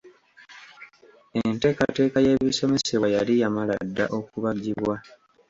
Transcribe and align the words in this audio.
Enteekateeka 1.39 2.17
y’ebisomesebwa 2.25 3.07
yali 3.15 3.33
yamala 3.41 3.73
dda 3.87 4.05
okubagibwa. 4.17 4.95